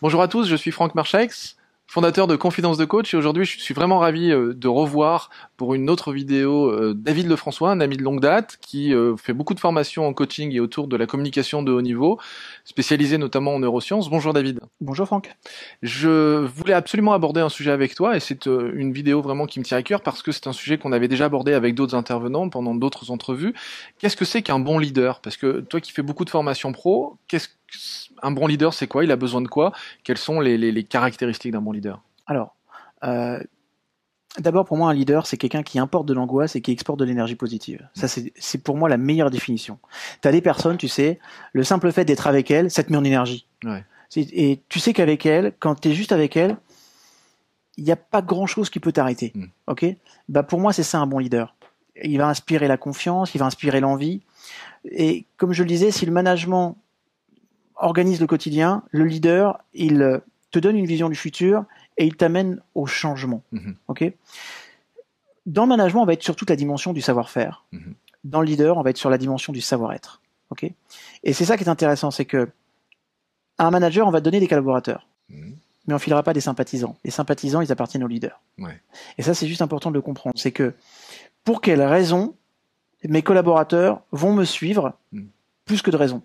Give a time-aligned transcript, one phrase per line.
[0.00, 3.60] Bonjour à tous, je suis Franck Marchex, fondateur de Confidence de Coach et aujourd'hui je
[3.60, 5.28] suis vraiment ravi euh, de revoir
[5.58, 9.34] pour une autre vidéo euh, David Lefrançois, un ami de longue date qui euh, fait
[9.34, 12.18] beaucoup de formations en coaching et autour de la communication de haut niveau,
[12.64, 14.08] spécialisé notamment en neurosciences.
[14.08, 14.60] Bonjour David.
[14.80, 15.30] Bonjour Franck.
[15.82, 19.64] Je voulais absolument aborder un sujet avec toi et c'est une vidéo vraiment qui me
[19.64, 22.48] tient à cœur parce que c'est un sujet qu'on avait déjà abordé avec d'autres intervenants
[22.48, 23.52] pendant d'autres entrevues.
[23.98, 25.20] Qu'est-ce que c'est qu'un bon leader?
[25.20, 27.48] Parce que toi qui fais beaucoup de formations pro, qu'est-ce
[28.22, 29.04] un bon leader, c'est quoi?
[29.04, 29.72] Il a besoin de quoi?
[30.04, 32.02] Quelles sont les, caractéristiques d'un bon leader?
[32.26, 32.54] Alors,
[33.04, 33.40] euh,
[34.38, 37.04] d'abord pour moi, un leader, c'est quelqu'un qui importe de l'angoisse et qui exporte de
[37.04, 37.88] l'énergie positive.
[37.94, 39.78] Ça, c'est pour moi la meilleure définition.
[40.20, 41.18] Tu as des personnes, tu sais,
[41.52, 43.46] le simple fait d'être avec elles, ça te met en énergie.
[44.16, 46.56] Et tu sais qu'avec elles, quand tu es juste avec elles,
[47.78, 49.32] il n'y a pas grand-chose qui peut t'arrêter.
[49.34, 49.46] Hmm.
[49.66, 49.86] Ok?
[50.28, 51.54] Bah Pour moi, c'est ça un bon leader.
[52.02, 54.22] Il va inspirer la confiance, il va inspirer l'envie.
[54.84, 56.76] Et comme je le disais, si le management
[57.82, 60.18] organise le quotidien, le leader, il euh,
[60.50, 61.64] te donne une vision du futur
[61.98, 63.42] et il t'amène au changement.
[63.52, 63.76] Mhm.
[63.88, 64.04] Ok?
[65.44, 67.64] Dans le management, on va être sur toute la dimension du savoir-faire.
[67.72, 67.94] Mhm.
[68.24, 70.22] Dans le leader, on va être sur la dimension du savoir-être.
[70.50, 70.70] Ok?
[71.24, 72.48] Et c'est ça qui est intéressant, c'est que
[73.58, 75.06] à un manager, on va donner des collaborateurs.
[75.28, 75.56] Mhm.
[75.88, 76.96] Mais on filera pas des sympathisants.
[77.04, 78.40] Les sympathisants, ils appartiennent au leader.
[79.18, 80.38] Et ça, c'est juste important de le comprendre.
[80.38, 80.74] C'est que
[81.42, 82.36] pour quelle raison
[83.02, 84.96] mes collaborateurs vont me suivre
[85.64, 86.22] plus que de raison?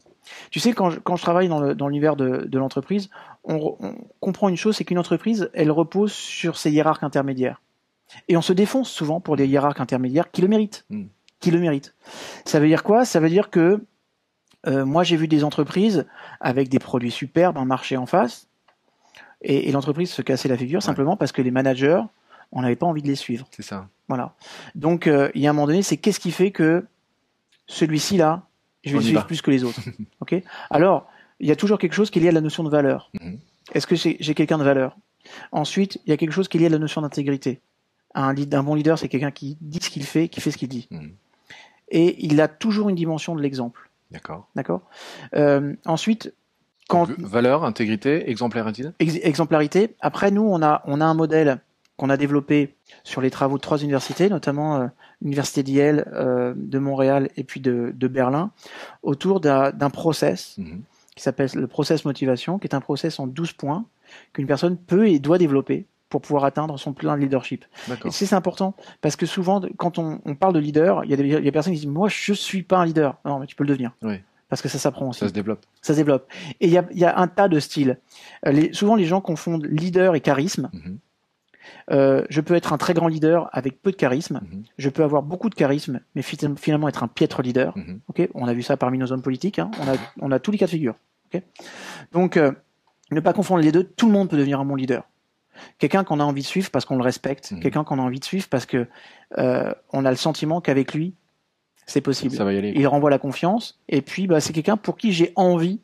[0.51, 3.09] Tu sais, quand je, quand je travaille dans l'univers de, de l'entreprise,
[3.43, 7.61] on, on, comprend une chose, c'est qu'une entreprise, elle repose sur ses hiérarques intermédiaires.
[8.27, 10.85] Et on se défonce souvent pour des hiérarques intermédiaires qui le méritent.
[10.89, 11.05] Hmm.
[11.39, 11.93] Qui le méritent.
[12.45, 13.05] Ça veut dire quoi?
[13.05, 13.83] Ça veut dire que
[14.65, 16.05] euh, moi, j'ai vu des entreprises
[16.39, 18.47] avec des produits superbes, un marché en face,
[19.41, 22.01] et, et l'entreprise se casser la figure simplement parce que les managers,
[22.51, 23.47] on n'avait pas envie de les suivre.
[23.51, 23.87] C'est ça.
[24.07, 24.35] Voilà.
[24.75, 26.85] Donc, euh, il y a un moment donné, c'est qu'est-ce qui fait que
[27.67, 28.43] celui-ci là,
[28.83, 29.79] je vais le suivre plus que les autres.
[30.21, 30.35] ok
[30.69, 33.09] Alors, il y a toujours quelque chose qui est lié à la notion de valeur.
[33.19, 33.39] Mhm.
[33.73, 34.95] Est-ce que j'ai quelqu'un de valeur?
[35.51, 37.59] Ensuite, il y a quelque chose qui est lié à la notion d'intégrité.
[38.15, 40.69] Un, un, bon leader, c'est quelqu'un qui dit ce qu'il fait, qui fait ce qu'il
[40.69, 40.87] dit.
[40.89, 41.11] Mhm.
[41.89, 43.89] Et il a toujours une dimension de l'exemple.
[44.11, 44.47] D'accord.
[44.55, 44.81] D'accord?
[45.35, 46.33] Euh, ensuite,
[46.87, 48.85] quand valeur, intégrité, exemplarité.
[48.99, 49.95] exemplarité.
[49.99, 51.59] Après, nous, on a on a un modèle
[51.97, 54.87] qu'on a développé sur les travaux de trois universités, notamment euh,
[55.21, 58.51] l'université d'Yale, euh, de Montréal et puis de, de Berlin,
[59.03, 60.81] autour d'un process mhm.
[61.15, 63.85] qui s'appelle le process motivation, qui est un process en 12 points
[64.33, 67.65] qu'une personne peut et doit développer pour pouvoir atteindre son plein de leadership.
[68.05, 71.17] Et c'est important parce que souvent, quand on, on parle de leader, il y, a
[71.17, 73.17] des, il y a des personnes qui disent moi je suis pas un leader.
[73.25, 73.91] Non, mais tu peux le devenir.
[74.01, 75.19] Oui parce que ça s'apprend aussi.
[75.19, 75.65] Ça se développe.
[75.81, 76.31] Ça se développe.
[76.61, 77.99] Et il y a, y a, un tas de styles.
[78.45, 80.69] Euh, les, souvent, les gens confondent leader et charisme.
[80.73, 80.99] Mhm.
[81.91, 84.41] Euh, je peux être un très grand leader avec peu de charisme.
[84.43, 84.63] Mhm.
[84.77, 87.77] Je peux avoir beaucoup de charisme, mais finalement être un piètre leader.
[87.77, 88.01] Mhm.
[88.33, 89.59] On a vu ça parmi nos hommes politiques.
[89.59, 89.71] Hein.
[89.81, 90.95] On a on a tous les cas de figure.
[92.11, 92.51] Donc euh,
[93.11, 93.83] ne pas confondre les deux.
[93.83, 95.03] Tout le monde peut devenir un bon leader.
[95.79, 97.51] Quelqu'un qu'on a envie de suivre parce qu'on le respecte.
[97.51, 97.59] Mhm.
[97.61, 98.87] Quelqu'un qu'on a envie de suivre parce que
[99.37, 101.15] euh, on a le sentiment qu'avec lui
[101.85, 102.35] c'est possible.
[102.35, 102.73] Ça va y aller.
[102.75, 103.79] Il renvoie la confiance.
[103.87, 105.79] Et puis bah, c'est quelqu'un pour qui j'ai envie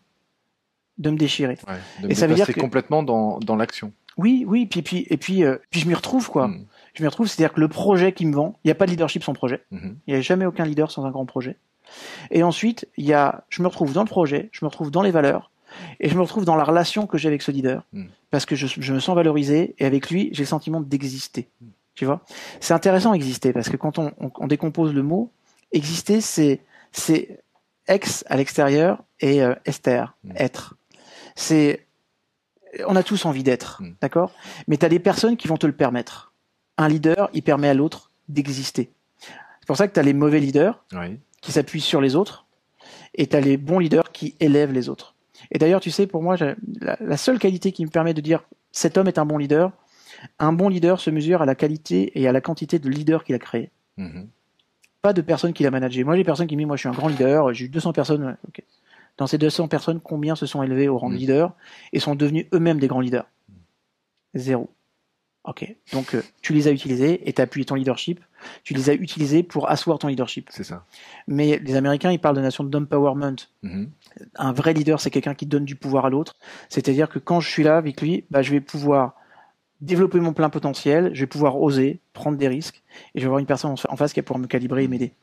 [0.97, 1.57] de me déchirer.
[1.67, 2.59] Ouais, et ça veut dire que...
[2.59, 3.93] complètement dans, dans l'action.
[4.17, 6.47] Oui, oui, puis, puis et puis, euh, puis je m'y retrouve quoi.
[6.47, 6.65] Hmm.
[6.93, 8.91] Je m'y retrouve, c'est-à-dire que le projet qui me vend, il n'y a pas de
[8.91, 9.63] leadership sans projet.
[9.71, 9.93] Hmm.
[10.07, 11.57] Il n'y a jamais aucun leader sans un grand projet.
[12.31, 15.01] Et ensuite, il y a, je me retrouve dans le projet, je me retrouve dans
[15.01, 15.51] les valeurs,
[15.99, 18.05] et je me retrouve dans la relation que j'ai avec ce leader, hmm.
[18.29, 21.49] parce que je, je, me sens valorisé, et avec lui, j'ai le sentiment d'exister.
[21.95, 22.21] Tu vois,
[22.59, 25.31] c'est intéressant exister, parce que quand on, on, on décompose le mot,
[25.71, 27.43] exister, c'est c'est
[27.87, 30.75] ex à l'extérieur et euh, Esther, être.
[31.35, 31.85] C'est
[32.87, 33.95] on a tous envie d'être, mm.
[34.01, 34.31] d'accord?
[34.67, 36.33] Mais tu as des personnes qui vont te le permettre.
[36.77, 38.91] Un leader, il permet à l'autre d'exister.
[39.19, 40.83] C'est pour ça que tu as les mauvais leaders
[41.41, 42.45] qui s'appuient sur les autres
[43.15, 45.15] et tu as les bons leaders qui élèvent les autres.
[45.51, 46.35] Et d'ailleurs, tu sais, pour moi,
[46.81, 49.71] la, seule qualité qui me permet de dire cet homme est un bon leader,
[50.39, 53.35] un bon leader se mesure à la qualité et à la quantité de leaders qu'il
[53.35, 53.71] a créé.
[53.97, 54.25] Mm-hmm.
[55.01, 56.03] Pas de personnes qu'il a managées.
[56.03, 57.93] Moi, les personnes qui me disent, moi, je suis un grand leader, j'ai eu 200
[57.93, 58.37] personnes.
[59.17, 61.17] Dans ces 200 personnes, combien se sont élevés au rang de mm.
[61.17, 61.53] leader
[61.91, 63.25] et sont devenus eux-mêmes des grands leaders?
[64.33, 64.69] Zéro.
[65.43, 65.75] Ok.
[65.91, 68.21] Donc, euh, tu les as utilisés et tu as appuyé ton leadership.
[68.63, 70.49] Tu les as utilisés pour asseoir ton leadership.
[70.51, 70.85] C'est ça.
[71.27, 73.35] Mais les Américains, ils parlent de nation d'empowerment.
[73.63, 73.87] Mm-hmm.
[74.35, 76.35] Un vrai leader, c'est quelqu'un qui donne du pouvoir à l'autre.
[76.69, 79.15] C'est-à-dire que quand je suis là avec lui, bah, je vais pouvoir
[79.81, 82.81] développer mon plein potentiel, je vais pouvoir oser, prendre des risques,
[83.13, 85.13] et je vais avoir une personne en face qui va pouvoir me calibrer et m'aider.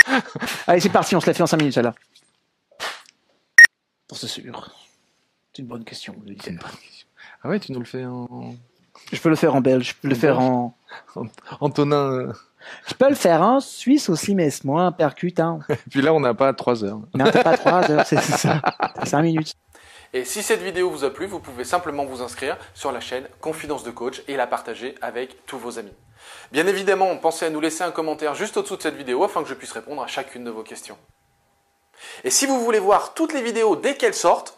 [0.67, 1.93] Allez, c'est parti, on se la fait en 5 minutes, celle-là.
[4.07, 4.71] Pour ce sûr.
[5.53, 6.15] C'est une bonne question.
[6.25, 6.71] le leader.
[7.43, 8.55] Ah ouais, tu nous le fais en
[9.11, 10.75] Je peux le faire en belge, je peux le faire en.
[11.59, 12.11] Antonin.
[12.11, 12.33] euh.
[12.87, 15.59] Je peux le faire en suisse aussi, mais c'est moins percutant.
[15.89, 16.99] Puis là, on n'a pas trois heures.
[17.13, 18.61] Non, t'as pas 3 heures, c'est ça.
[18.99, 19.53] C'est 5 minutes.
[20.13, 23.27] Et si cette vidéo vous a plu, vous pouvez simplement vous inscrire sur la chaîne
[23.41, 25.93] Confidence de Coach et la partager avec tous vos amis.
[26.51, 29.49] Bien évidemment, pensez à nous laisser un commentaire juste au-dessous de cette vidéo afin que
[29.49, 30.97] je puisse répondre à chacune de vos questions.
[32.23, 34.57] Et si vous voulez voir toutes les vidéos dès qu'elles sortent,